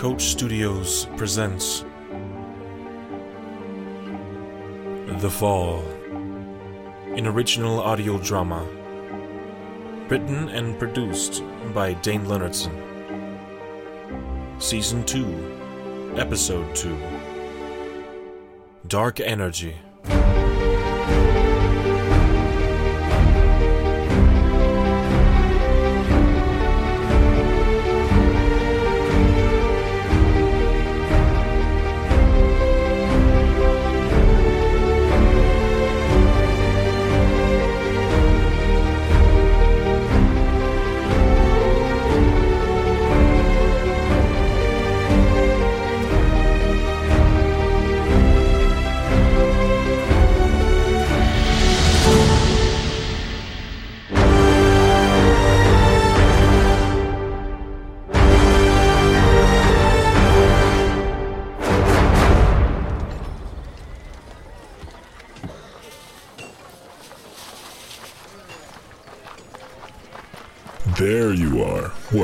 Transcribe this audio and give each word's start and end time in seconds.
Coach 0.00 0.22
Studios 0.22 1.06
presents 1.18 1.84
The 5.20 5.30
Fall, 5.30 5.84
an 7.18 7.26
original 7.26 7.80
audio 7.80 8.16
drama, 8.16 8.66
written 10.08 10.48
and 10.48 10.78
produced 10.78 11.42
by 11.74 11.92
Dayn 11.96 12.24
Leonardson. 12.24 12.72
Season 14.58 15.04
2, 15.04 16.14
Episode 16.16 16.74
2 16.74 16.96
Dark 18.86 19.20
Energy. 19.20 19.76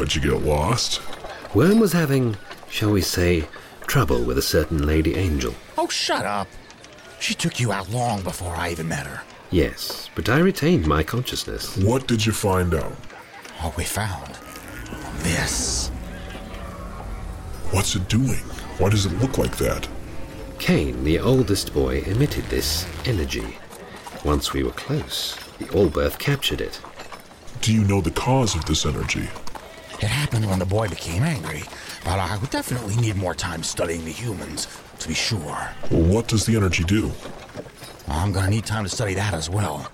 Are. 0.07 0.09
What'd 0.09 0.23
you 0.23 0.31
get 0.31 0.47
lost? 0.47 1.03
Worm 1.53 1.81
was 1.81 1.93
having, 1.93 2.37
shall 2.71 2.93
we 2.93 3.01
say, 3.01 3.49
trouble 3.89 4.23
with 4.23 4.39
a 4.39 4.43
certain 4.43 4.87
lady 4.87 5.17
angel. 5.17 5.53
Oh, 5.77 5.89
shut 5.89 6.25
up. 6.25 6.47
She 7.19 7.35
took 7.35 7.59
you 7.59 7.73
out 7.73 7.91
long 7.91 8.23
before 8.23 8.55
I 8.55 8.71
even 8.71 8.87
met 8.87 9.05
her. 9.05 9.23
Yes, 9.51 10.09
but 10.15 10.29
I 10.29 10.39
retained 10.39 10.87
my 10.87 11.03
consciousness. 11.03 11.77
What 11.79 12.07
did 12.07 12.25
you 12.25 12.31
find 12.31 12.73
out? 12.73 12.93
All 13.61 13.75
we 13.77 13.83
found 13.83 14.39
this. 15.25 15.89
What's 17.73 17.97
it 17.97 18.09
doing? 18.09 18.45
Why 18.79 18.91
does 18.91 19.07
it 19.07 19.20
look 19.20 19.39
like 19.39 19.57
that? 19.57 19.89
Cain, 20.61 21.03
the 21.03 21.19
oldest 21.19 21.75
boy, 21.75 22.03
emitted 22.07 22.45
this 22.45 22.87
energy. 23.07 23.59
Once 24.25 24.53
we 24.53 24.63
were 24.63 24.70
close, 24.70 25.35
the 25.59 25.65
Allbirth 25.65 26.20
captured 26.20 26.61
it. 26.61 26.81
Do 27.61 27.75
you 27.75 27.83
know 27.83 28.01
the 28.01 28.13
cause 28.13 28.55
of 28.55 28.67
this 28.67 28.87
energy? 28.87 29.29
It 30.00 30.08
happened 30.08 30.47
when 30.48 30.58
the 30.58 30.66
boy 30.66 30.89
became 30.89 31.22
angry, 31.22 31.62
but 32.05 32.19
I 32.19 32.36
would 32.39 32.50
definitely 32.50 32.97
need 32.97 33.16
more 33.16 33.34
time 33.34 33.62
studying 33.62 34.05
the 34.05 34.11
humans 34.11 34.69
to 34.98 35.08
be 35.08 35.14
sure. 35.14 35.70
Well, 35.91 36.02
what 36.02 36.28
does 36.28 36.47
the 36.47 36.56
energy 36.56 36.84
do? 36.84 37.12
I'm 38.08 38.33
gonna 38.33 38.50
need 38.50 38.67
time 38.67 38.84
to 38.84 38.91
study 38.91 39.14
that 39.14 39.34
as 39.34 39.50
well. 39.50 39.91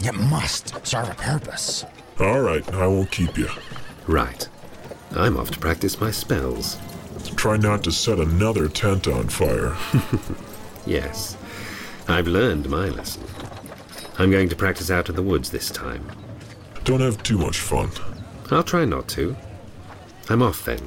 It 0.00 0.14
must 0.14 0.86
serve 0.86 1.10
a 1.10 1.14
purpose. 1.14 1.84
All 2.20 2.40
right, 2.40 2.66
I 2.74 2.86
won't 2.86 3.10
keep 3.10 3.36
you. 3.36 3.48
Right. 4.06 4.48
I'm 5.12 5.36
off 5.36 5.50
to 5.50 5.58
practice 5.58 6.00
my 6.00 6.10
spells. 6.10 6.78
Try 7.36 7.56
not 7.56 7.84
to 7.84 7.92
set 7.92 8.18
another 8.18 8.68
tent 8.68 9.06
on 9.06 9.28
fire. 9.28 9.76
Yes, 10.84 11.36
I've 12.08 12.26
learned 12.26 12.68
my 12.68 12.88
lesson. 12.88 13.22
I'm 14.18 14.32
going 14.32 14.48
to 14.48 14.56
practice 14.56 14.90
out 14.90 15.08
in 15.08 15.14
the 15.14 15.22
woods 15.22 15.50
this 15.50 15.70
time. 15.70 16.10
Don't 16.82 17.00
have 17.00 17.22
too 17.22 17.38
much 17.38 17.60
fun. 17.60 17.90
I'll 18.52 18.62
try 18.62 18.84
not 18.84 19.08
to. 19.08 19.34
I'm 20.28 20.42
off 20.42 20.64
then. 20.64 20.86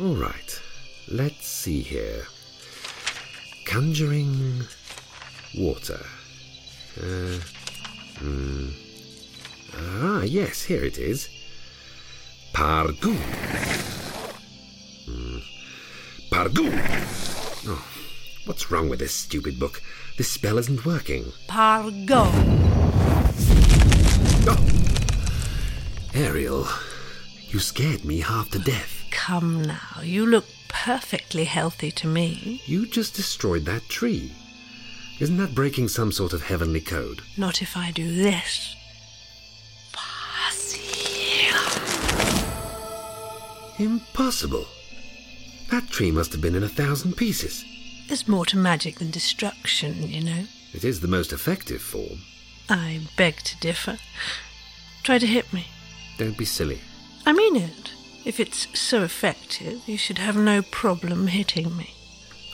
All 0.00 0.16
right, 0.16 0.60
let's 1.08 1.46
see 1.46 1.80
here. 1.82 2.24
Conjuring 3.66 4.62
water. 5.56 6.00
Uh, 6.98 7.38
hmm. 8.18 8.68
Ah, 9.76 10.22
yes, 10.22 10.62
here 10.62 10.82
it 10.84 10.98
is. 10.98 11.28
Hmm. 15.06 15.38
Pargoon. 16.30 16.80
Oh, 17.68 17.91
what's 18.44 18.70
wrong 18.70 18.88
with 18.88 18.98
this 18.98 19.14
stupid 19.14 19.58
book? 19.58 19.82
This 20.18 20.30
spell 20.30 20.58
isn't 20.58 20.84
working. 20.84 21.24
Pargo. 21.48 22.26
Oh. 24.46 24.68
Ariel, 26.14 26.66
you 27.48 27.58
scared 27.58 28.04
me 28.04 28.20
half 28.20 28.50
to 28.50 28.58
death. 28.58 29.04
Come 29.10 29.62
now, 29.62 30.00
you 30.02 30.26
look 30.26 30.44
perfectly 30.68 31.44
healthy 31.44 31.90
to 31.92 32.06
me. 32.06 32.62
You 32.66 32.86
just 32.86 33.14
destroyed 33.14 33.64
that 33.66 33.88
tree. 33.88 34.32
Isn't 35.20 35.36
that 35.36 35.54
breaking 35.54 35.88
some 35.88 36.10
sort 36.10 36.32
of 36.32 36.42
heavenly 36.42 36.80
code? 36.80 37.22
Not 37.36 37.62
if 37.62 37.76
I 37.76 37.90
do 37.90 38.14
this. 38.14 38.76
Impossible. 43.78 44.66
That 45.70 45.88
tree 45.88 46.12
must 46.12 46.30
have 46.32 46.40
been 46.40 46.54
in 46.54 46.62
a 46.62 46.68
thousand 46.68 47.16
pieces. 47.16 47.64
There's 48.08 48.28
more 48.28 48.46
to 48.46 48.56
magic 48.56 48.98
than 48.98 49.10
destruction, 49.10 50.08
you 50.08 50.22
know. 50.22 50.44
It 50.72 50.84
is 50.84 51.00
the 51.00 51.08
most 51.08 51.32
effective 51.32 51.82
form. 51.82 52.20
I 52.68 53.00
beg 53.16 53.36
to 53.38 53.58
differ. 53.60 53.98
Try 55.02 55.18
to 55.18 55.26
hit 55.26 55.52
me. 55.52 55.66
Don't 56.18 56.38
be 56.38 56.44
silly. 56.44 56.80
I 57.26 57.32
mean 57.32 57.56
it. 57.56 57.92
If 58.24 58.38
it's 58.38 58.68
so 58.78 59.02
effective, 59.02 59.82
you 59.86 59.96
should 59.96 60.18
have 60.18 60.36
no 60.36 60.62
problem 60.62 61.26
hitting 61.26 61.76
me. 61.76 61.94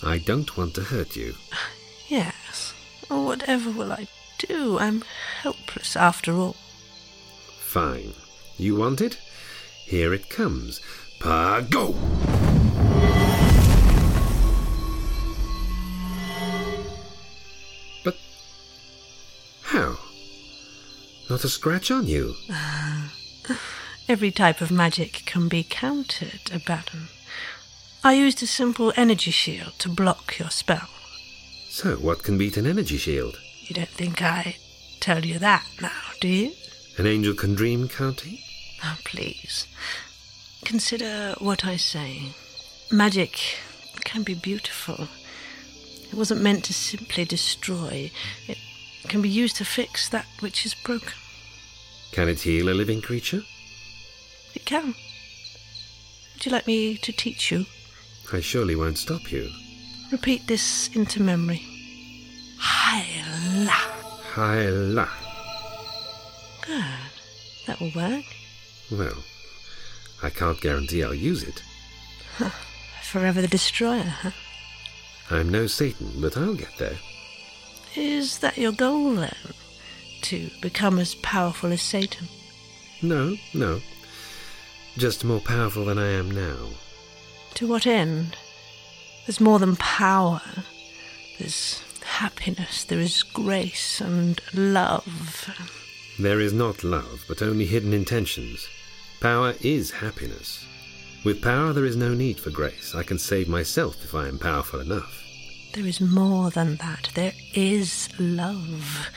I 0.03 0.19
don't 0.19 0.57
want 0.57 0.75
to 0.75 0.83
hurt 0.83 1.17
you. 1.17 1.35
Yes. 2.09 2.73
Oh, 3.11 3.25
whatever 3.27 3.71
will 3.71 3.93
I 3.93 4.09
do? 4.39 4.79
I'm 4.79 5.05
helpless 5.43 5.95
after 5.95 6.33
all. 6.33 6.57
Fine. 7.61 8.15
You 8.57 8.77
want 8.77 9.03
it? 9.03 9.19
Here 9.85 10.15
it 10.15 10.31
comes. 10.31 10.81
Pa 11.21 11.61
go! 11.61 11.95
Not 21.39 21.45
a 21.45 21.49
scratch 21.51 21.93
on 21.93 22.09
you. 22.09 22.35
Every 24.09 24.33
type 24.33 24.61
of 24.61 24.73
magic 24.73 25.23
can 25.25 25.47
be 25.47 25.63
countered, 25.63 26.51
Abaddon. 26.53 27.11
I 28.03 28.15
used 28.15 28.43
a 28.43 28.47
simple 28.49 28.93
energy 28.97 29.31
shield 29.31 29.75
to 29.79 29.89
block 29.89 30.41
your 30.41 30.51
spell. 30.51 30.89
So, 31.69 31.95
what 31.95 32.25
can 32.25 32.39
beat 32.39 32.57
an 32.57 32.67
energy 32.67 32.97
shield? 32.97 33.39
You 33.63 33.77
don't 33.77 33.89
think 33.89 34.21
I 34.21 34.57
tell 34.99 35.25
you 35.25 35.39
that 35.39 35.65
now, 35.81 36.01
do 36.21 36.27
you? 36.27 36.55
An 36.97 37.07
angel 37.07 37.35
can 37.35 37.55
dream, 37.55 37.87
can't 37.87 38.21
he? 38.21 38.43
Oh, 38.83 38.99
please. 39.05 39.69
Consider 40.65 41.37
what 41.39 41.65
I 41.65 41.77
say. 41.77 42.33
Magic 42.91 43.39
can 44.01 44.25
be 44.25 44.35
beautiful. 44.35 45.07
It 46.11 46.15
wasn't 46.15 46.43
meant 46.43 46.65
to 46.65 46.75
simply 46.75 47.25
destroy, 47.25 48.11
it 48.49 48.59
can 49.07 49.23
be 49.23 49.29
used 49.29 49.55
to 49.59 49.65
fix 49.65 50.09
that 50.09 50.27
which 50.41 50.67
is 50.67 50.75
broken. 50.75 51.13
Can 52.13 52.29
it 52.29 52.41
heal 52.41 52.69
a 52.69 52.75
living 52.75 53.01
creature? 53.01 53.43
It 54.55 54.65
can. 54.65 54.95
Would 56.35 56.47
you 56.47 56.53
like 56.53 56.67
me 56.67 56.97
to 56.99 57.13
teach 57.13 57.51
you? 57.51 57.67
I 58.33 58.41
surely 58.41 58.77
won't 58.77 58.99
stop 58.99 59.31
you. 59.31 59.51
Repeat 60.11 60.47
this 60.47 60.89
into 60.95 61.23
memory. 61.23 61.63
Hyla. 62.59 63.71
Hyla. 64.33 65.09
Good. 66.63 66.85
That 67.67 67.81
will 67.81 67.93
work. 67.95 68.25
Well, 68.91 69.23
I 70.23 70.31
can't 70.31 70.61
guarantee 70.61 71.03
I'll 71.05 71.15
use 71.15 71.43
it. 71.43 71.63
Forever 73.03 73.41
the 73.41 73.49
Destroyer, 73.49 74.03
huh? 74.03 74.31
I'm 75.31 75.51
no 75.51 75.67
Satan, 75.67 76.13
but 76.21 76.37
I'll 76.37 76.55
get 76.55 76.77
there. 76.79 76.99
Is 77.97 78.39
that 78.39 78.57
your 78.57 78.73
goal, 78.73 79.15
then? 79.15 79.35
To 80.23 80.51
become 80.61 80.99
as 80.99 81.15
powerful 81.17 81.73
as 81.73 81.83
Satan? 81.83 82.29
No, 83.01 83.37
no. 83.55 83.81
Just 84.97 85.25
more 85.25 85.41
powerful 85.41 85.85
than 85.85 85.99
I 85.99 86.09
am 86.11 86.31
now. 86.31 86.71
To 87.55 87.67
what 87.67 87.87
end? 87.87 88.37
There's 89.27 89.41
more 89.41 89.59
than 89.59 89.77
power. 89.77 90.43
There's 91.39 91.83
happiness, 92.03 92.85
there 92.85 92.99
is 92.99 93.23
grace 93.23 94.01
and 94.01 94.41
love. 94.55 95.51
There 96.19 96.41
is 96.41 96.53
not 96.53 96.83
love, 96.83 97.25
but 97.29 97.43
only 97.43 97.67
hidden 97.67 97.93
intentions. 97.93 98.67
Power 99.21 99.55
is 99.61 99.91
happiness. 99.91 100.67
With 101.25 101.43
power, 101.43 101.73
there 101.73 101.85
is 101.85 101.97
no 101.97 102.15
need 102.15 102.41
for 102.41 102.51
grace. 102.51 102.95
I 102.95 103.03
can 103.03 103.19
save 103.19 103.49
myself 103.49 104.03
if 104.03 104.15
I 104.15 104.27
am 104.29 104.39
powerful 104.39 104.81
enough. 104.81 105.25
There 105.75 105.87
is 105.87 106.01
more 106.01 106.51
than 106.51 106.77
that. 106.77 107.11
There 107.15 107.35
is 107.55 108.09
love. 108.19 109.11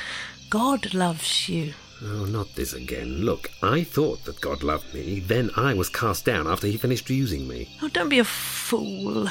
God 0.51 0.93
loves 0.93 1.47
you. 1.47 1.73
Oh, 2.03 2.25
not 2.25 2.55
this 2.55 2.73
again. 2.73 3.21
Look, 3.21 3.49
I 3.63 3.85
thought 3.85 4.25
that 4.25 4.41
God 4.41 4.63
loved 4.63 4.93
me. 4.93 5.21
Then 5.21 5.49
I 5.55 5.73
was 5.73 5.87
cast 5.87 6.25
down 6.25 6.45
after 6.45 6.67
he 6.67 6.75
finished 6.75 7.09
using 7.09 7.47
me. 7.47 7.69
Oh, 7.81 7.87
don't 7.87 8.09
be 8.09 8.19
a 8.19 8.25
fool. 8.25 9.29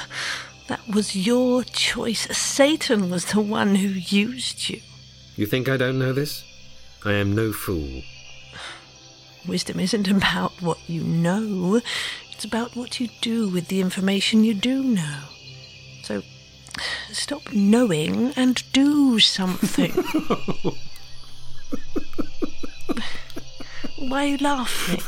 That 0.69 0.81
was 0.89 1.15
your 1.15 1.63
choice. 1.63 2.23
Satan 2.35 3.11
was 3.11 3.27
the 3.27 3.41
one 3.43 3.75
who 3.75 3.89
used 3.89 4.71
you. 4.71 4.81
You 5.37 5.45
think 5.45 5.69
I 5.69 5.77
don't 5.77 5.99
know 5.99 6.15
this? 6.15 6.43
I 7.05 7.13
am 7.13 7.35
no 7.35 7.53
fool. 7.53 8.01
Wisdom 9.47 9.79
isn't 9.79 10.09
about 10.09 10.53
what 10.63 10.79
you 10.89 11.03
know, 11.03 11.83
it's 12.33 12.47
about 12.47 12.75
what 12.77 12.99
you 12.99 13.09
do 13.21 13.47
with 13.47 13.69
the 13.69 13.83
information 13.83 14.43
you 14.43 14.55
do 14.55 14.83
know. 14.83 15.25
So 16.03 16.23
stop 17.13 17.53
knowing 17.53 18.33
and 18.37 18.63
do 18.73 19.19
something. 19.19 19.93
Why 23.99 24.25
are 24.25 24.29
you 24.29 24.39
laughing? 24.39 25.03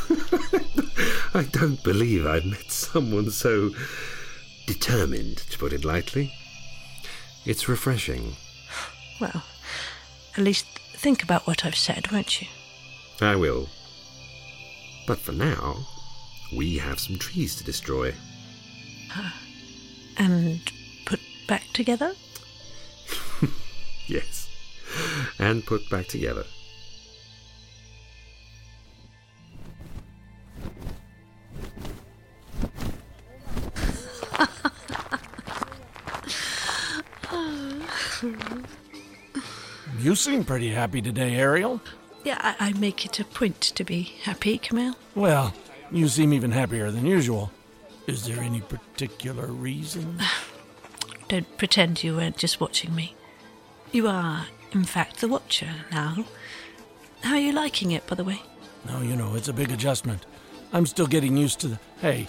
I 1.33 1.43
don't 1.43 1.81
believe 1.83 2.25
I've 2.25 2.45
met 2.45 2.71
someone 2.71 3.31
so 3.31 3.71
determined, 4.67 5.37
to 5.37 5.57
put 5.57 5.73
it 5.73 5.83
lightly. 5.83 6.33
It's 7.45 7.67
refreshing. 7.67 8.35
Well, 9.21 9.43
at 10.35 10.43
least 10.43 10.65
think 10.95 11.21
about 11.23 11.45
what 11.45 11.63
I've 11.63 11.75
said, 11.75 12.11
won't 12.11 12.41
you? 12.41 12.47
I 13.21 13.35
will. 13.35 13.69
But 15.05 15.19
for 15.19 15.31
now, 15.31 15.85
we 16.55 16.77
have 16.79 16.99
some 16.99 17.17
trees 17.17 17.55
to 17.57 17.63
destroy. 17.63 18.13
And 20.17 20.61
put 21.05 21.19
back 21.47 21.63
together? 21.73 22.13
Yes. 24.07 24.42
And 25.39 25.65
put 25.65 25.89
back 25.89 26.07
together. 26.07 26.45
You 39.99 40.15
seem 40.15 40.43
pretty 40.43 40.69
happy 40.69 41.01
today, 41.01 41.35
Ariel. 41.35 41.81
Yeah, 42.25 42.37
I, 42.39 42.69
I 42.69 42.73
make 42.73 43.05
it 43.05 43.19
a 43.19 43.25
point 43.25 43.61
to 43.61 43.83
be 43.83 44.13
happy, 44.23 44.57
Camille. 44.57 44.95
Well, 45.15 45.53
you 45.91 46.07
seem 46.07 46.33
even 46.33 46.51
happier 46.51 46.91
than 46.91 47.05
usual. 47.05 47.51
Is 48.05 48.25
there 48.25 48.41
any 48.41 48.59
particular 48.61 49.47
reason? 49.47 50.19
Don't 51.29 51.57
pretend 51.57 52.03
you 52.03 52.17
weren't 52.17 52.37
just 52.37 52.59
watching 52.59 52.93
me. 52.93 53.15
You 53.91 54.07
are, 54.07 54.47
in 54.73 54.83
fact, 54.83 55.21
the 55.21 55.27
watcher 55.27 55.69
now. 55.91 56.25
How 57.21 57.35
are 57.35 57.39
you 57.39 57.53
liking 57.53 57.91
it, 57.91 58.05
by 58.07 58.15
the 58.15 58.23
way? 58.23 58.41
No, 58.87 59.01
you 59.01 59.15
know, 59.15 59.35
it's 59.35 59.47
a 59.47 59.53
big 59.53 59.71
adjustment. 59.71 60.25
I'm 60.73 60.85
still 60.85 61.07
getting 61.07 61.37
used 61.37 61.59
to 61.61 61.67
the. 61.69 61.79
Hey, 61.99 62.27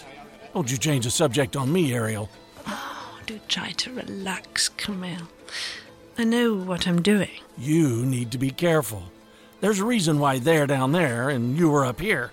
don't 0.53 0.71
you 0.71 0.77
change 0.77 1.05
the 1.05 1.11
subject 1.11 1.55
on 1.55 1.71
me, 1.71 1.93
Ariel. 1.93 2.29
Oh, 2.67 3.19
Do 3.25 3.39
try 3.47 3.71
to 3.71 3.93
relax, 3.93 4.69
Camille. 4.69 5.27
I 6.17 6.23
know 6.23 6.53
what 6.53 6.87
I'm 6.87 7.01
doing. 7.01 7.31
You 7.57 8.05
need 8.05 8.31
to 8.31 8.37
be 8.37 8.51
careful. 8.51 9.03
There's 9.59 9.79
a 9.79 9.85
reason 9.85 10.19
why 10.19 10.39
they're 10.39 10.67
down 10.67 10.91
there 10.91 11.29
and 11.29 11.57
you 11.57 11.69
were 11.69 11.85
up 11.85 11.99
here. 11.99 12.31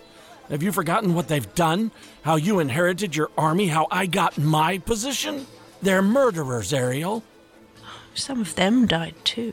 Have 0.50 0.62
you 0.62 0.70
forgotten 0.70 1.14
what 1.14 1.28
they've 1.28 1.54
done? 1.54 1.90
How 2.22 2.36
you 2.36 2.58
inherited 2.58 3.16
your 3.16 3.30
army? 3.38 3.68
How 3.68 3.88
I 3.90 4.06
got 4.06 4.38
my 4.38 4.78
position? 4.78 5.46
They're 5.80 6.02
murderers, 6.02 6.72
Ariel. 6.72 7.24
Some 8.14 8.40
of 8.40 8.54
them 8.54 8.86
died 8.86 9.14
too. 9.24 9.52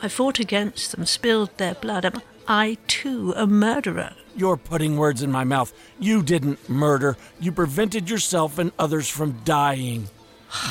I 0.00 0.08
fought 0.08 0.38
against 0.38 0.92
them, 0.92 1.04
spilled 1.06 1.56
their 1.56 1.74
blood. 1.74 2.04
Am 2.04 2.20
I 2.46 2.78
too 2.86 3.32
a 3.36 3.46
murderer? 3.46 4.14
You're 4.36 4.56
putting 4.56 4.96
words 4.96 5.22
in 5.22 5.32
my 5.32 5.44
mouth. 5.44 5.72
You 5.98 6.22
didn't 6.22 6.68
murder. 6.68 7.16
You 7.40 7.50
prevented 7.52 8.08
yourself 8.08 8.58
and 8.58 8.70
others 8.78 9.08
from 9.08 9.40
dying. 9.44 10.08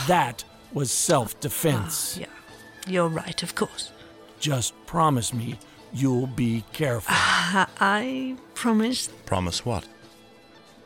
That 0.07 0.44
was 0.74 0.91
self 0.91 1.39
defense. 1.39 2.15
Ah, 2.18 2.21
yeah, 2.21 2.91
you're 2.91 3.07
right, 3.09 3.44
of 3.44 3.56
course. 3.56 3.91
Just 4.39 4.74
promise 4.85 5.33
me 5.33 5.59
you'll 5.94 6.27
be 6.27 6.63
careful. 6.74 7.13
I, 7.13 7.68
I 7.79 8.35
promise 8.53 9.09
Promise 9.25 9.65
what? 9.65 9.88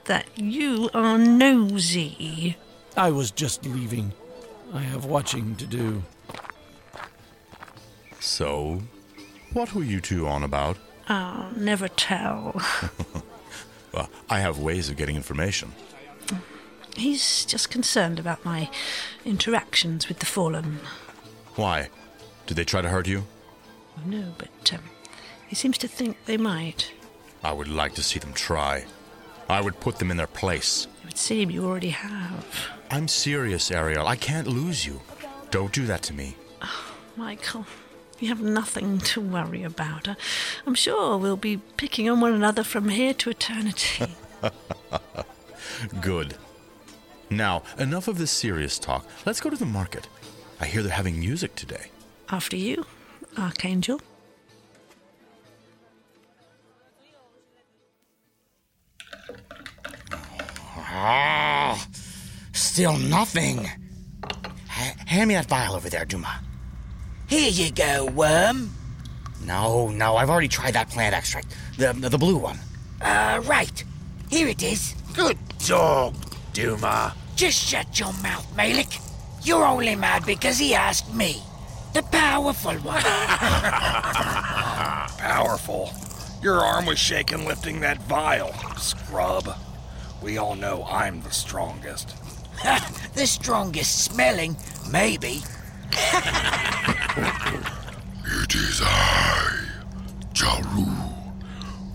that 0.05 0.25
you 0.35 0.89
are 0.95 1.17
nosy. 1.17 2.57
I 2.97 3.11
was 3.11 3.29
just 3.29 3.65
leaving. 3.65 4.13
I 4.73 4.79
have 4.81 5.05
watching 5.05 5.55
to 5.57 5.65
do. 5.67 6.03
So, 8.21 8.81
what 9.51 9.75
were 9.75 9.83
you 9.83 9.99
two 9.99 10.27
on 10.27 10.43
about? 10.43 10.77
I'll 11.09 11.51
never 11.57 11.89
tell. 11.89 12.61
Well, 13.93 14.09
I 14.29 14.39
have 14.39 14.57
ways 14.57 14.89
of 14.89 14.95
getting 14.95 15.15
information. 15.15 15.73
He's 16.95 17.45
just 17.45 17.69
concerned 17.69 18.19
about 18.19 18.45
my 18.45 18.69
interactions 19.25 20.07
with 20.07 20.19
the 20.19 20.25
fallen. 20.25 20.79
Why? 21.55 21.89
Did 22.47 22.55
they 22.55 22.63
try 22.63 22.81
to 22.81 22.89
hurt 22.89 23.07
you? 23.07 23.25
Oh, 23.97 24.01
no, 24.05 24.33
but 24.37 24.73
um, 24.73 24.83
he 25.47 25.55
seems 25.55 25.77
to 25.79 25.87
think 25.87 26.17
they 26.25 26.37
might. 26.37 26.93
I 27.43 27.53
would 27.53 27.67
like 27.67 27.93
to 27.95 28.03
see 28.03 28.19
them 28.19 28.33
try. 28.33 28.85
I 29.49 29.61
would 29.61 29.79
put 29.79 29.99
them 29.99 30.11
in 30.11 30.17
their 30.17 30.27
place. 30.27 30.87
It 31.01 31.07
would 31.07 31.17
seem 31.17 31.51
you 31.51 31.65
already 31.65 31.89
have. 31.89 32.45
I'm 32.89 33.07
serious, 33.07 33.71
Ariel. 33.71 34.07
I 34.07 34.15
can't 34.15 34.47
lose 34.47 34.85
you. 34.85 35.01
Don't 35.49 35.73
do 35.73 35.85
that 35.87 36.01
to 36.03 36.13
me. 36.13 36.35
Michael, 37.17 37.65
you 38.21 38.27
have 38.29 38.41
nothing 38.41 38.99
to 38.99 39.21
worry 39.21 39.63
about. 39.63 40.07
I- 40.07 40.15
I'm 40.65 40.75
sure 40.75 41.17
we'll 41.17 41.37
be 41.37 41.57
picking 41.77 42.09
on 42.09 42.19
one 42.21 42.33
another 42.33 42.63
from 42.63 42.89
here 42.89 43.13
to 43.15 43.29
eternity. 43.29 44.05
Good. 46.01 46.35
Now, 47.29 47.63
enough 47.77 48.07
of 48.07 48.17
this 48.17 48.31
serious 48.31 48.77
talk. 48.77 49.05
Let's 49.25 49.39
go 49.41 49.49
to 49.49 49.55
the 49.57 49.65
market. 49.65 50.07
I 50.59 50.65
hear 50.67 50.83
they're 50.83 50.91
having 50.91 51.19
music 51.19 51.55
today. 51.55 51.89
After 52.29 52.55
you, 52.57 52.85
Archangel. 53.37 53.99
Ah, 60.77 61.85
still 62.53 62.97
nothing. 62.97 63.65
Ha- 64.67 64.95
hand 65.05 65.27
me 65.27 65.35
that 65.35 65.47
vial 65.47 65.75
over 65.75 65.89
there, 65.89 66.05
Duma. 66.05 66.41
Here 67.31 67.49
you 67.49 67.71
go, 67.71 68.07
worm. 68.07 68.71
No, 69.45 69.87
no, 69.87 70.17
I've 70.17 70.29
already 70.29 70.49
tried 70.49 70.73
that 70.73 70.89
plant 70.89 71.15
extract. 71.15 71.55
The, 71.77 71.93
the, 71.93 72.09
the 72.09 72.17
blue 72.17 72.35
one. 72.35 72.59
Uh, 72.99 73.41
right. 73.45 73.85
Here 74.29 74.49
it 74.49 74.61
is. 74.61 74.93
Good 75.13 75.37
dog, 75.65 76.13
Duma. 76.51 77.15
Just 77.37 77.57
shut 77.57 77.97
your 77.97 78.11
mouth, 78.21 78.45
Malik. 78.57 78.97
You're 79.43 79.65
only 79.65 79.95
mad 79.95 80.25
because 80.25 80.57
he 80.57 80.75
asked 80.75 81.13
me. 81.13 81.41
The 81.93 82.03
powerful 82.03 82.73
one. 82.73 83.01
Powerful. 85.17 85.89
Your 86.43 86.59
arm 86.59 86.85
was 86.85 86.99
shaking 86.99 87.45
lifting 87.45 87.79
that 87.79 88.03
vial, 88.09 88.51
scrub. 88.75 89.55
We 90.21 90.37
all 90.37 90.55
know 90.55 90.83
I'm 90.83 91.21
the 91.21 91.31
strongest. 91.31 92.13
the 93.13 93.25
strongest 93.25 94.03
smelling, 94.03 94.57
maybe. 94.91 95.39
It 97.17 98.55
is 98.55 98.81
I, 98.81 99.67
Jaru, 100.33 100.87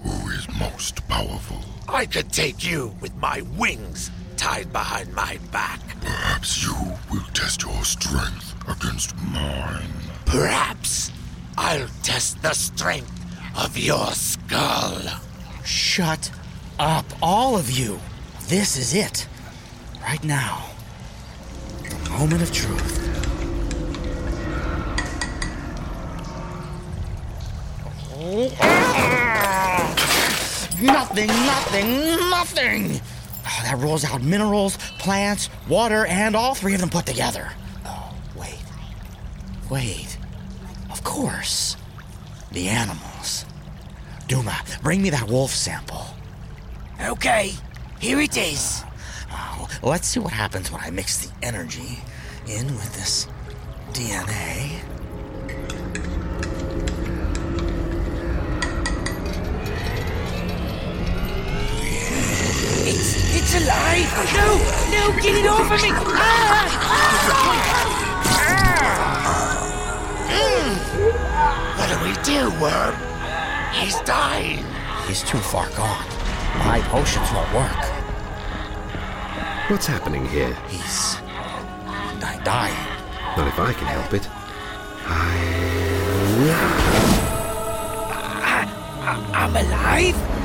who 0.03 0.31
is 0.31 0.47
most 0.59 1.07
powerful. 1.09 1.59
I 1.89 2.05
could 2.05 2.31
take 2.31 2.63
you 2.63 2.95
with 3.01 3.17
my 3.17 3.41
wings 3.57 4.11
tied 4.37 4.71
behind 4.73 5.15
my 5.15 5.39
back. 5.51 5.81
Perhaps 6.03 6.63
you 6.63 6.75
will 7.11 7.25
test 7.33 7.63
your 7.63 7.83
strength 7.85 8.55
against 8.69 9.17
mine. 9.33 9.89
Perhaps 10.27 11.11
I'll 11.57 11.89
test 12.03 12.43
the 12.43 12.53
strength 12.53 13.25
of 13.57 13.79
your 13.79 14.13
skull. 14.13 15.01
Shut 15.65 16.31
up, 16.79 17.07
all 17.23 17.57
of 17.57 17.71
you. 17.71 17.99
This 18.49 18.77
is 18.77 18.95
it. 18.95 19.27
Right 20.03 20.23
now. 20.23 20.67
The 21.83 22.11
moment 22.11 22.43
of 22.43 22.53
truth. 22.53 22.96
Nothing, 30.83 31.29
nothing, 31.29 31.89
nothing! 32.29 33.01
Oh, 33.47 33.61
that 33.63 33.79
rolls 33.79 34.05
out 34.05 34.21
minerals, 34.21 34.77
plants, 34.99 35.49
water, 35.71 36.05
and 36.05 36.37
all 36.37 36.55
three 36.55 36.75
of 36.75 36.81
them 36.81 36.91
put 36.91 37.07
together. 37.07 37.51
Oh, 37.87 38.15
wait. 38.39 38.63
Wait. 39.71 40.19
Of 40.91 41.03
course. 41.03 41.79
The 42.53 42.69
animals. 42.69 43.47
Duma, 44.29 44.61
bring 44.83 45.01
me 45.01 45.09
that 45.11 45.29
wolf 45.31 45.53
sample. 45.53 46.05
Okay, 47.01 47.53
here 48.01 48.21
it 48.21 48.37
is. 48.37 48.85
Oh, 49.33 49.67
let's 49.83 50.09
see 50.09 50.21
what 50.21 50.35
happens 50.35 50.71
when 50.71 50.83
I 50.83 50.91
mix 50.91 51.27
the 51.27 51.33
energy 51.43 52.01
in 52.47 52.67
with 52.67 52.95
this 52.97 53.29
DNA. 53.93 54.83
Alive. 63.67 64.07
No, 64.35 64.49
no, 64.95 65.13
get 65.21 65.35
it 65.35 65.47
off 65.47 65.71
of 65.71 65.83
me. 65.83 65.91
Ah, 65.93 66.69
ah. 67.33 67.77
What 71.77 71.89
do 71.91 71.97
we 72.05 72.13
do, 72.23 72.51
Worm? 72.61 72.95
He's 73.73 73.99
dying. 74.01 74.65
He's 75.07 75.23
too 75.23 75.39
far 75.39 75.69
gone. 75.71 76.05
My 76.59 76.81
potions 76.89 77.31
won't 77.33 77.53
work. 77.55 77.85
What's 79.69 79.87
happening 79.87 80.27
here? 80.27 80.55
He's 80.69 81.17
di- 82.21 82.41
dying. 82.45 82.87
Not 83.37 83.49
if 83.49 83.59
I 83.59 83.73
can 83.73 83.87
help 83.87 84.15
it. 84.15 84.29
I. 85.07 85.65
I'm 89.35 89.55
alive. 89.57 90.36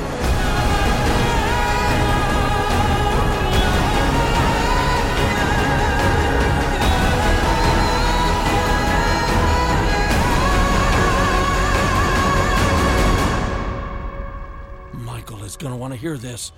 Gonna 15.62 15.78
want 15.78 15.94
to 15.94 16.00
hear 16.00 16.18
this. 16.18 16.52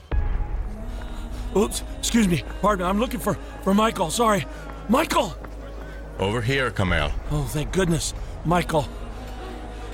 Oops, 1.55 1.83
excuse 1.99 2.27
me. 2.27 2.43
Pardon, 2.61 2.85
I'm 2.85 2.99
looking 2.99 3.19
for, 3.19 3.35
for 3.63 3.73
Michael. 3.73 4.09
Sorry. 4.09 4.45
Michael! 4.89 5.35
Over 6.19 6.41
here, 6.41 6.71
Kamal. 6.71 7.11
Oh, 7.31 7.43
thank 7.43 7.71
goodness. 7.71 8.13
Michael. 8.45 8.87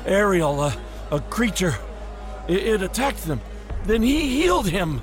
Ariel, 0.05 0.63
a, 0.63 0.77
a 1.11 1.19
creature. 1.19 1.75
It, 2.47 2.63
it 2.63 2.81
attacked 2.81 3.25
them. 3.25 3.41
Then 3.83 4.01
he 4.01 4.41
healed 4.41 4.69
him. 4.69 5.01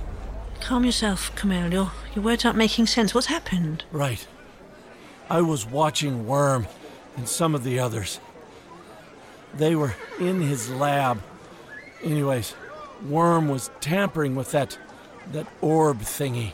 Calm 0.61 0.85
yourself, 0.85 1.35
Camille. 1.37 1.73
Your, 1.73 1.93
your 2.15 2.25
words 2.25 2.45
aren't 2.45 2.59
making 2.59 2.87
sense. 2.87 3.15
What's 3.15 3.27
happened? 3.27 3.85
Right. 3.93 4.27
I 5.29 5.43
was 5.43 5.67
watching 5.67 6.27
Worm 6.27 6.67
and 7.17 7.29
some 7.29 7.55
of 7.55 7.65
the 7.65 7.79
others. 7.79 8.21
They 9.55 9.75
were 9.75 9.95
in 10.21 10.41
his 10.41 10.71
lab. 10.71 11.23
Anyways, 12.03 12.55
Worm 13.05 13.49
was 13.49 13.71
tampering 13.81 14.35
with 14.35 14.53
that 14.53 14.79
that 15.33 15.47
orb 15.61 16.01
thingy. 16.01 16.53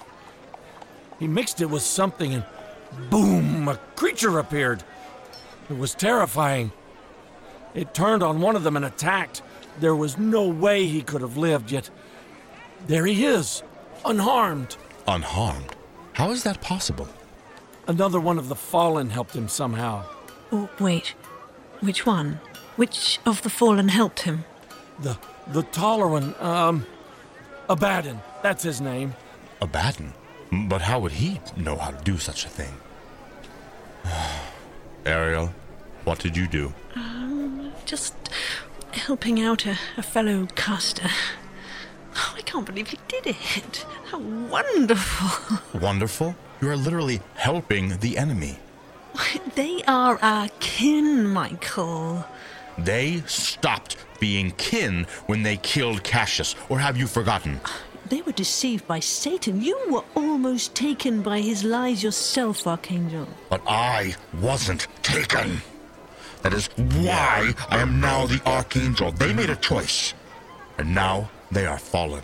He 1.19 1.29
mixed 1.29 1.61
it 1.61 1.67
with 1.67 1.83
something 1.83 2.33
and 2.35 2.45
boom, 3.11 3.69
a 3.69 3.77
creature 3.97 4.39
appeared. 4.39 4.83
It 5.71 5.79
was 5.79 5.95
terrifying. 5.95 6.73
It 7.75 7.95
turned 7.95 8.23
on 8.23 8.41
one 8.41 8.57
of 8.57 8.65
them 8.65 8.77
and 8.77 8.85
attacked. 8.85 9.43
There 9.81 9.97
was 9.97 10.19
no 10.19 10.49
way 10.49 10.87
he 10.87 11.03
could 11.03 11.23
have 11.23 11.37
lived, 11.37 11.71
yet 11.71 11.91
there 12.87 13.07
he 13.07 13.25
is, 13.25 13.63
unharmed. 14.05 14.77
Unharmed? 15.07 15.77
How 16.15 16.31
is 16.31 16.43
that 16.43 16.61
possible? 16.61 17.09
Another 17.87 18.21
one 18.21 18.39
of 18.39 18.49
the 18.49 18.55
fallen 18.55 19.11
helped 19.11 19.35
him 19.35 19.49
somehow. 19.49 20.05
Oh, 20.51 20.69
wait. 20.79 21.15
Which 21.81 22.05
one? 22.05 22.41
Which 22.77 23.19
of 23.25 23.43
the 23.43 23.51
fallen 23.51 23.89
helped 23.89 24.21
him? 24.23 24.45
The 25.01 25.19
the 25.49 25.63
taller 25.63 26.09
one, 26.09 26.35
um, 26.41 26.87
Abaddon. 27.69 28.21
That's 28.43 28.63
his 28.63 28.81
name. 28.81 29.15
Abaddon? 29.61 30.13
But 30.69 30.83
how 30.83 31.01
would 31.01 31.13
he 31.13 31.41
know 31.57 31.77
how 31.77 31.91
to 31.91 32.05
do 32.05 32.19
such 32.19 32.45
a 32.45 32.49
thing? 32.49 32.75
Ariel, 35.07 35.53
what 36.05 36.19
did 36.19 36.37
you 36.37 36.47
do? 36.47 36.73
Um, 36.95 37.73
just 37.87 38.15
helping 38.93 39.41
out 39.41 39.67
a, 39.67 39.79
a 39.97 40.03
fellow 40.03 40.47
caster. 40.55 41.09
Oh, 42.15 42.35
I 42.37 42.43
can't 42.43 42.67
believe 42.67 42.89
he 42.89 42.99
did 43.09 43.27
it. 43.27 43.87
How 44.11 44.19
wonderful. 44.19 45.59
Wonderful? 45.81 46.37
You 46.61 46.69
are 46.69 46.77
literally 46.77 47.21
helping 47.35 47.99
the 47.99 48.19
enemy. 48.19 48.59
They 49.55 49.83
are 49.89 50.19
our 50.23 50.49
kin, 50.61 51.27
Michael. 51.27 52.25
They 52.79 53.23
stopped 53.27 53.97
being 54.21 54.53
kin 54.53 55.07
when 55.27 55.43
they 55.43 55.57
killed 55.57 56.03
Cassius, 56.05 56.55
or 56.69 56.79
have 56.79 56.97
you 56.97 57.07
forgotten? 57.07 57.61
Ah, 57.65 57.81
they 58.07 58.23
were 58.23 58.33
deceived 58.33 58.87
by 58.87 59.01
Satan. 59.01 59.63
You 59.63 59.79
were 59.89 60.05
almost 60.15 60.75
taken 60.75 61.23
by 61.23 61.41
his 61.41 61.65
lies 61.65 62.03
yourself, 62.03 62.67
Archangel. 62.67 63.27
But 63.49 63.63
I 63.67 64.15
wasn't 64.41 64.87
taken. 65.03 65.63
That 66.43 66.55
is 66.55 66.69
why 66.77 67.53
I 67.71 67.79
am 67.79 68.01
now 68.01 68.27
the 68.27 68.41
Archangel. 68.45 69.13
They 69.13 69.33
made 69.33 69.51
a 69.51 69.57
choice. 69.57 70.15
And 70.79 70.95
now 70.95 71.31
they 71.51 71.67
are 71.67 71.79
fallen. 71.79 72.23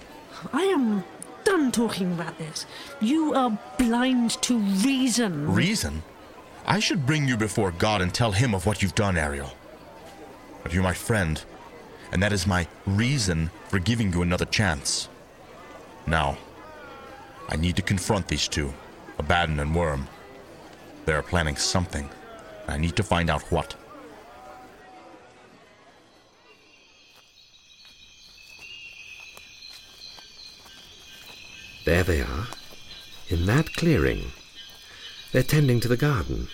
I 0.53 0.63
am 0.63 1.05
done 1.45 1.73
talking 1.73 2.13
about 2.13 2.37
this. 2.39 2.67
You 3.01 3.35
are 3.35 3.59
blind 3.79 4.43
to 4.43 4.59
reason. 4.59 5.53
Reason? 5.53 6.03
I 6.67 6.81
should 6.81 7.07
bring 7.07 7.27
you 7.27 7.37
before 7.37 7.71
God 7.71 8.03
and 8.03 8.13
tell 8.13 8.33
him 8.33 8.55
of 8.55 8.67
what 8.67 8.83
you've 8.83 8.95
done, 8.95 9.17
Ariel. 9.17 9.53
But 10.63 10.73
you're 10.73 10.83
my 10.83 10.95
friend, 10.95 11.43
and 12.13 12.23
that 12.23 12.33
is 12.33 12.47
my 12.47 12.67
reason 12.87 13.51
for 13.69 13.79
giving 13.79 14.13
you 14.13 14.23
another 14.23 14.45
chance. 14.45 15.09
Now, 16.07 16.39
I 17.49 17.57
need 17.57 17.77
to 17.77 17.83
confront 17.83 18.29
these 18.29 18.49
two, 18.49 18.73
Abaddon 19.19 19.61
and 19.61 19.75
Worm. 19.75 20.09
They 21.07 21.13
are 21.13 21.23
planning 21.23 21.57
something, 21.57 22.09
and 22.67 22.71
I 22.71 22.77
need 22.77 22.97
to 22.97 23.03
find 23.03 23.31
out 23.31 23.43
what. 23.51 23.75
There 31.85 32.03
they 32.03 32.21
are, 32.21 32.47
in 33.31 33.47
that 33.47 33.73
clearing. 33.75 34.33
They're 35.33 35.43
tending 35.43 35.81
to 35.81 35.89
the 35.89 35.97
garden. 35.97 36.49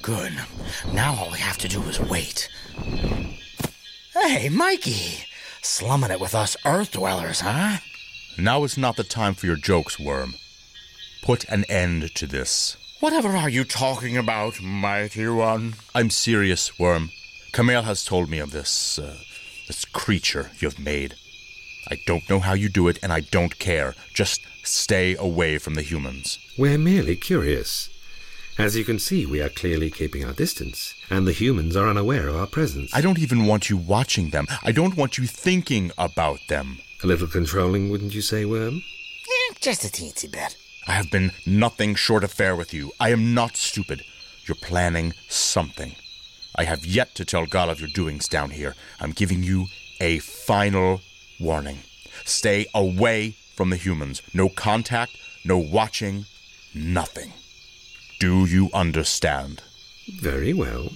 Good. 0.00 0.32
Now 0.92 1.14
all 1.14 1.30
we 1.32 1.38
have 1.38 1.58
to 1.58 1.68
do 1.68 1.82
is 1.82 1.98
wait. 1.98 2.48
Hey, 4.14 4.48
Mikey! 4.48 5.24
Slumming 5.62 6.10
it 6.10 6.20
with 6.20 6.34
us 6.34 6.56
Earth 6.64 6.92
dwellers, 6.92 7.40
huh? 7.40 7.78
Now 8.38 8.64
is 8.64 8.78
not 8.78 8.96
the 8.96 9.04
time 9.04 9.34
for 9.34 9.46
your 9.46 9.56
jokes, 9.56 9.98
Worm. 9.98 10.34
Put 11.22 11.44
an 11.44 11.64
end 11.64 12.14
to 12.14 12.26
this. 12.26 12.76
Whatever 13.00 13.28
are 13.30 13.48
you 13.48 13.64
talking 13.64 14.16
about, 14.16 14.62
mighty 14.62 15.28
one? 15.28 15.74
I'm 15.94 16.10
serious, 16.10 16.78
Worm. 16.78 17.10
Kamal 17.52 17.82
has 17.82 18.04
told 18.04 18.30
me 18.30 18.38
of 18.38 18.52
this, 18.52 18.98
uh, 18.98 19.18
this 19.66 19.84
creature 19.84 20.50
you've 20.58 20.78
made. 20.78 21.14
I 21.90 21.98
don't 22.06 22.28
know 22.30 22.40
how 22.40 22.54
you 22.54 22.68
do 22.68 22.88
it, 22.88 22.98
and 23.02 23.12
I 23.12 23.20
don't 23.20 23.58
care. 23.58 23.94
Just 24.14 24.40
stay 24.62 25.16
away 25.16 25.58
from 25.58 25.74
the 25.74 25.82
humans. 25.82 26.38
We're 26.56 26.78
merely 26.78 27.16
curious. 27.16 27.88
As 28.58 28.76
you 28.76 28.84
can 28.84 28.98
see, 28.98 29.24
we 29.24 29.40
are 29.40 29.48
clearly 29.48 29.90
keeping 29.90 30.24
our 30.26 30.34
distance, 30.34 30.94
and 31.08 31.26
the 31.26 31.32
humans 31.32 31.74
are 31.74 31.88
unaware 31.88 32.28
of 32.28 32.36
our 32.36 32.46
presence. 32.46 32.94
I 32.94 33.00
don't 33.00 33.18
even 33.18 33.46
want 33.46 33.70
you 33.70 33.78
watching 33.78 34.28
them. 34.28 34.46
I 34.62 34.72
don't 34.72 34.94
want 34.96 35.16
you 35.16 35.26
thinking 35.26 35.90
about 35.96 36.38
them. 36.48 36.78
A 37.02 37.06
little 37.06 37.26
controlling, 37.26 37.88
wouldn't 37.88 38.14
you 38.14 38.20
say, 38.20 38.44
Worm? 38.44 38.76
Eh, 38.76 39.54
just 39.60 39.84
a 39.84 39.88
teensy 39.88 40.30
bit. 40.30 40.56
I 40.86 40.92
have 40.92 41.10
been 41.10 41.32
nothing 41.46 41.94
short 41.94 42.24
of 42.24 42.32
fair 42.32 42.54
with 42.54 42.74
you. 42.74 42.92
I 43.00 43.10
am 43.10 43.32
not 43.32 43.56
stupid. 43.56 44.02
You're 44.44 44.56
planning 44.56 45.14
something. 45.28 45.94
I 46.54 46.64
have 46.64 46.84
yet 46.84 47.14
to 47.14 47.24
tell 47.24 47.46
God 47.46 47.70
of 47.70 47.80
your 47.80 47.88
doings 47.88 48.28
down 48.28 48.50
here. 48.50 48.74
I'm 49.00 49.12
giving 49.12 49.42
you 49.42 49.68
a 49.98 50.18
final 50.18 51.00
warning. 51.40 51.78
Stay 52.26 52.66
away 52.74 53.36
from 53.56 53.70
the 53.70 53.76
humans. 53.76 54.20
No 54.34 54.50
contact, 54.50 55.16
no 55.42 55.56
watching, 55.56 56.26
nothing. 56.74 57.32
Do 58.22 58.44
you 58.44 58.70
understand? 58.72 59.64
Very 60.20 60.52
well. 60.52 60.90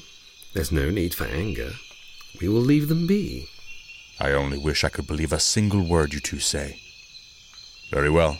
There's 0.54 0.70
no 0.70 0.90
need 0.90 1.12
for 1.12 1.24
anger. 1.24 1.72
We 2.40 2.48
will 2.48 2.60
leave 2.60 2.86
them 2.86 3.08
be. 3.08 3.48
I 4.20 4.30
only 4.30 4.58
wish 4.58 4.84
I 4.84 4.90
could 4.90 5.08
believe 5.08 5.32
a 5.32 5.40
single 5.40 5.80
word 5.80 6.14
you 6.14 6.20
two 6.20 6.38
say. 6.38 6.78
Very 7.90 8.10
well. 8.10 8.38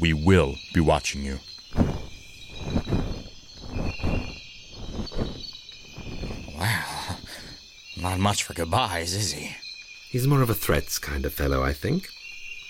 We 0.00 0.14
will 0.14 0.54
be 0.72 0.80
watching 0.80 1.26
you. 1.26 1.40
Well, 6.56 7.18
Not 7.98 8.18
much 8.18 8.44
for 8.44 8.54
goodbyes, 8.54 9.12
is 9.12 9.32
he? 9.32 9.56
He's 10.08 10.26
more 10.26 10.40
of 10.40 10.48
a 10.48 10.54
threats 10.54 10.98
kind 10.98 11.26
of 11.26 11.34
fellow, 11.34 11.62
I 11.62 11.74
think. 11.74 12.08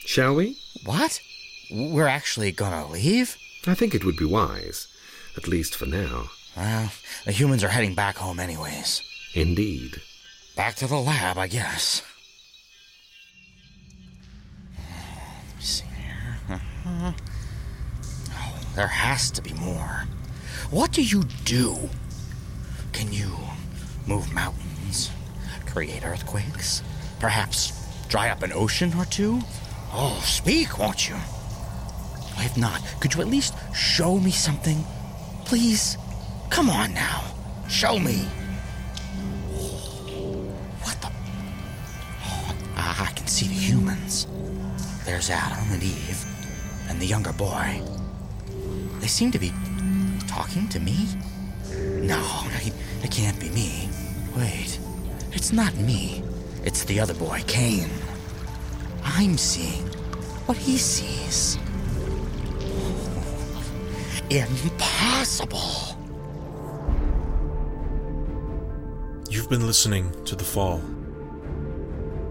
Shall 0.06 0.34
we? 0.34 0.56
What? 0.84 1.20
We're 1.70 2.08
actually 2.08 2.50
gonna 2.50 2.90
leave? 2.90 3.36
I 3.64 3.74
think 3.74 3.94
it 3.94 4.04
would 4.04 4.16
be 4.16 4.24
wise, 4.24 4.88
at 5.36 5.48
least 5.48 5.74
for 5.76 5.86
now. 5.86 6.30
Well, 6.56 6.92
the 7.24 7.32
humans 7.32 7.64
are 7.64 7.68
heading 7.68 7.94
back 7.94 8.16
home, 8.16 8.38
anyways. 8.38 9.02
Indeed. 9.34 10.00
Back 10.56 10.76
to 10.76 10.86
the 10.86 10.96
lab, 10.96 11.36
I 11.36 11.48
guess. 11.48 12.02
Let 14.78 15.56
me 15.56 15.62
see 15.62 15.84
here. 15.86 16.38
Uh-huh. 16.48 17.12
Oh, 18.30 18.60
there 18.76 18.86
has 18.86 19.30
to 19.32 19.42
be 19.42 19.52
more. 19.54 20.04
What 20.70 20.92
do 20.92 21.02
you 21.02 21.24
do? 21.44 21.90
Can 22.92 23.12
you 23.12 23.36
move 24.06 24.32
mountains, 24.32 25.10
create 25.66 26.04
earthquakes, 26.04 26.82
perhaps 27.18 27.72
dry 28.08 28.28
up 28.30 28.42
an 28.44 28.52
ocean 28.52 28.92
or 28.96 29.04
two? 29.06 29.40
Oh, 29.92 30.20
speak, 30.24 30.78
won't 30.78 31.08
you? 31.08 31.16
If 32.36 32.56
not, 32.56 32.80
could 33.00 33.14
you 33.14 33.20
at 33.20 33.28
least 33.28 33.54
show 33.74 34.18
me 34.18 34.30
something 34.30 34.84
Please? 35.44 35.98
Come 36.50 36.70
on 36.70 36.94
now. 36.94 37.24
Show 37.68 37.98
me. 37.98 38.24
What 40.82 41.00
the? 41.00 41.08
Oh, 42.24 42.54
I 42.76 43.12
can 43.14 43.26
see 43.26 43.46
the 43.46 43.54
humans. 43.54 44.26
There's 45.04 45.30
Adam 45.30 45.70
and 45.70 45.82
Eve 45.82 46.24
and 46.88 47.00
the 47.00 47.06
younger 47.06 47.32
boy. 47.32 47.82
They 49.00 49.06
seem 49.06 49.30
to 49.32 49.38
be 49.38 49.52
talking 50.26 50.68
to 50.70 50.80
me. 50.80 51.08
No, 51.70 52.22
it 53.02 53.10
can't 53.10 53.38
be 53.38 53.50
me. 53.50 53.88
Wait, 54.36 54.78
it's 55.32 55.52
not 55.52 55.74
me. 55.76 56.22
It's 56.64 56.84
the 56.84 57.00
other 57.00 57.14
boy, 57.14 57.42
Cain. 57.46 57.88
I'm 59.02 59.36
seeing 59.36 59.86
what 60.46 60.56
he 60.56 60.78
sees. 60.78 61.58
Impossible. 64.30 65.98
You've 69.28 69.50
been 69.50 69.66
listening 69.66 70.24
to 70.24 70.34
The 70.34 70.42
Fall. 70.42 70.80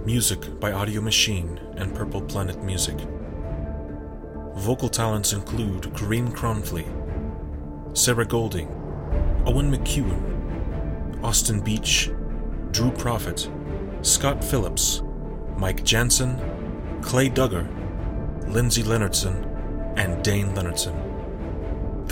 Music 0.03 0.59
by 0.59 0.71
Audiomachine 0.71 1.59
and 1.79 1.93
Purple 1.93 2.23
Planet 2.23 2.63
Music. 2.63 2.95
Vocal 4.55 4.89
talents 4.89 5.33
include 5.33 5.95
Karim 5.95 6.31
Kronfli, 6.31 6.87
Sarah 7.95 8.25
Golding, 8.25 8.69
Owen 9.45 9.71
McCuen, 9.71 11.23
Austin 11.23 11.61
Beach, 11.61 12.09
Drew 12.71 12.89
Profit, 12.89 13.47
Scott 14.01 14.43
Phillips, 14.43 15.03
Mike 15.57 15.83
Janson, 15.83 16.39
Clay 17.03 17.29
Dugger, 17.29 17.67
Lindsey 18.51 18.81
Leonardson, 18.81 19.45
and 19.95 20.25
Dayn 20.25 20.55
Leonardson. 20.55 21.12